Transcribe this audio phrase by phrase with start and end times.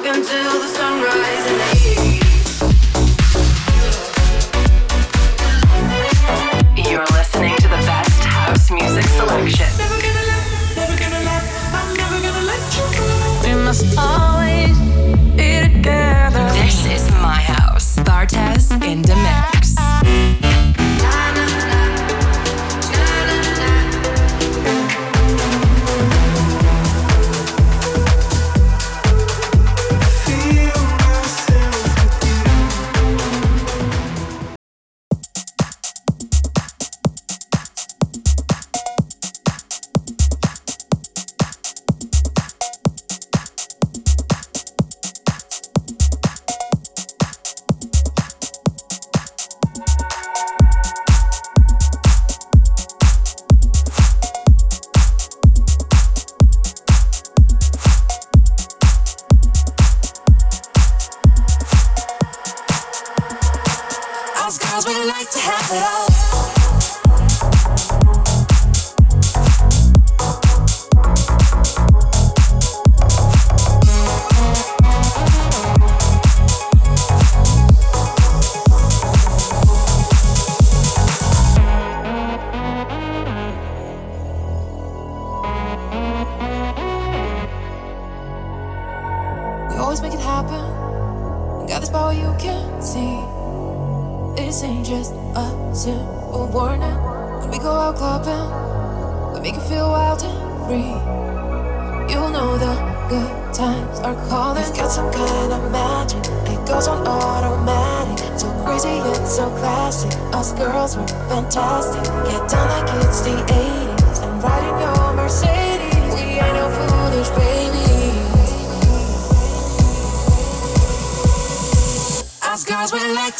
[0.00, 2.07] Welcome to the sunrise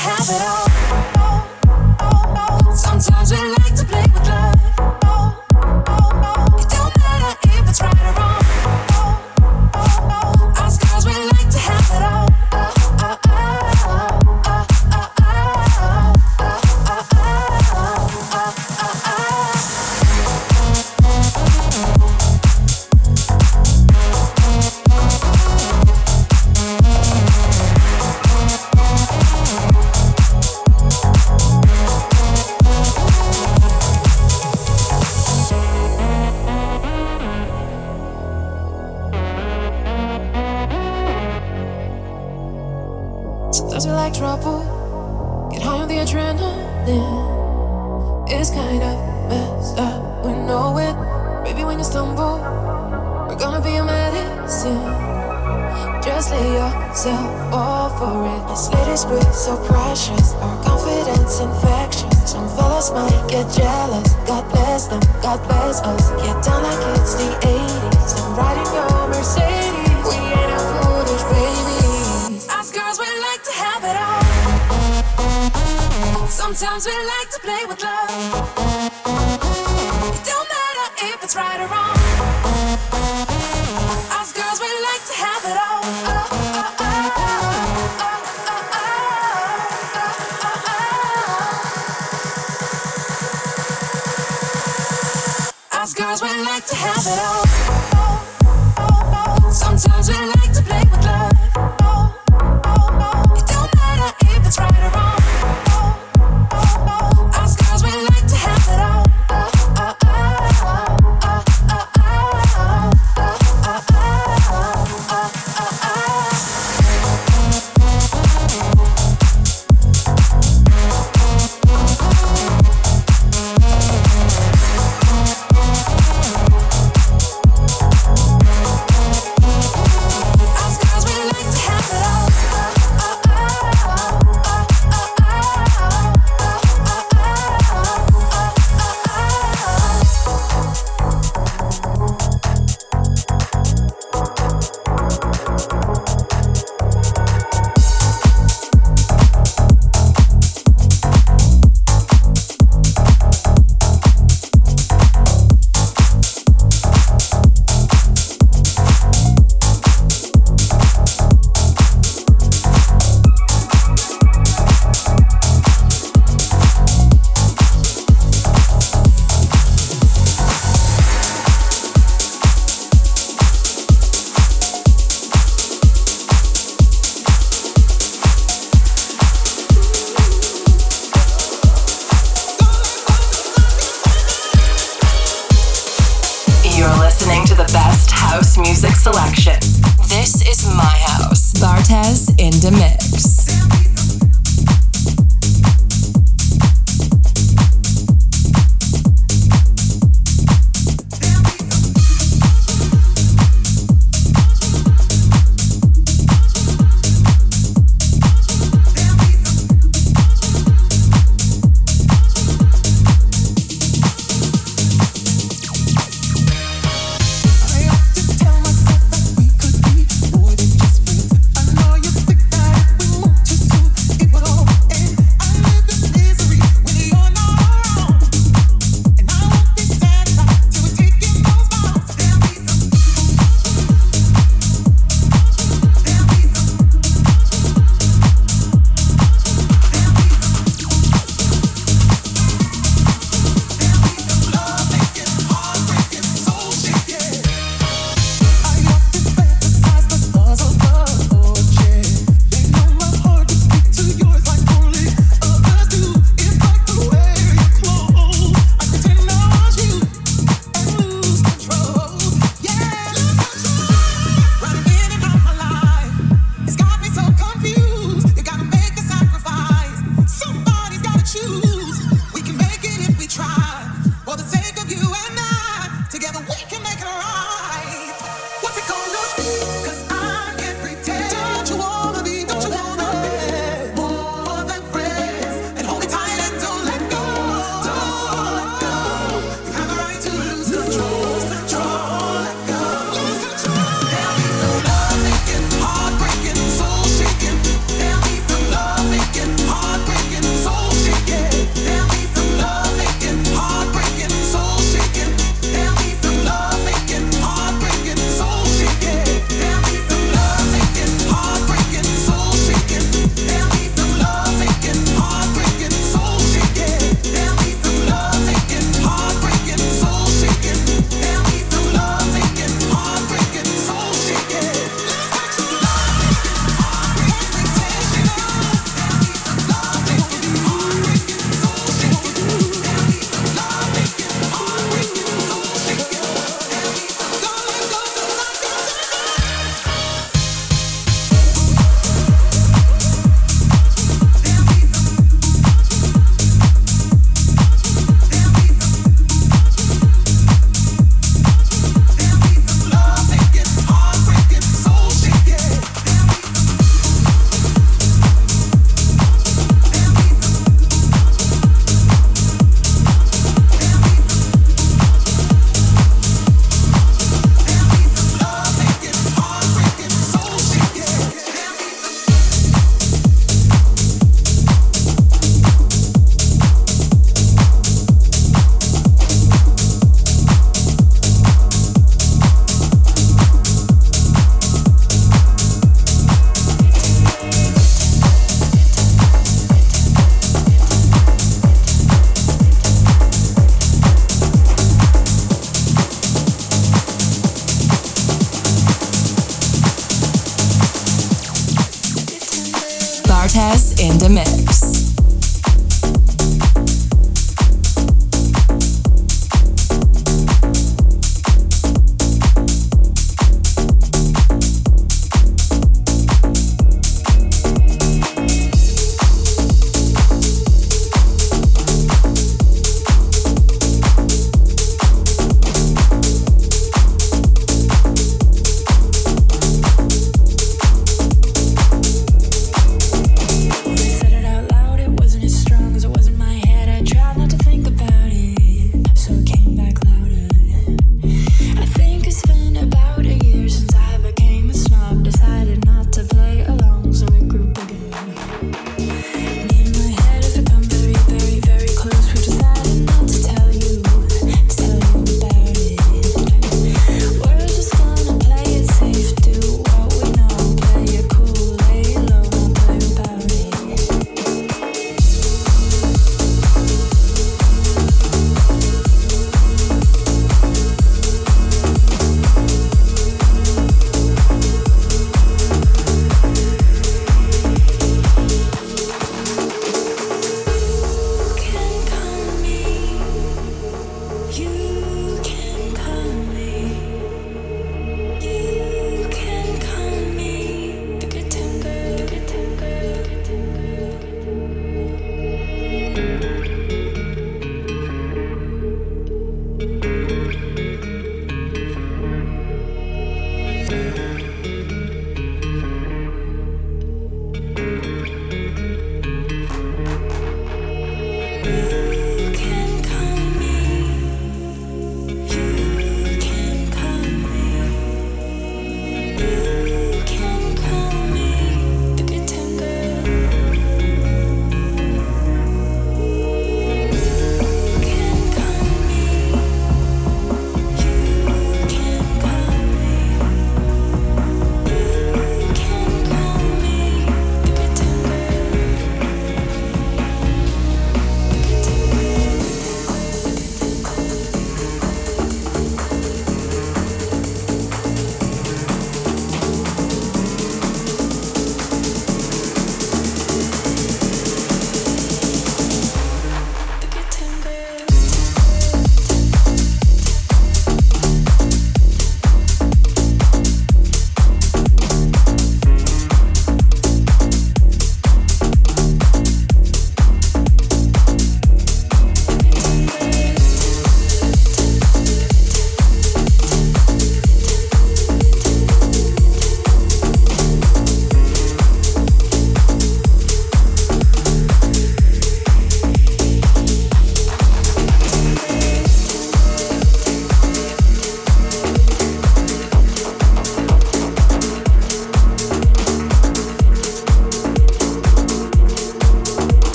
[0.00, 0.66] have it all.
[2.74, 3.79] Sometimes we like to.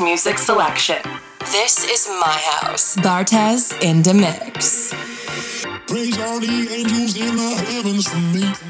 [0.00, 0.96] Music selection.
[1.52, 2.96] This is my house.
[2.96, 4.92] Bartez in the mix.
[5.86, 8.69] Praise all the angels in the heavens for me.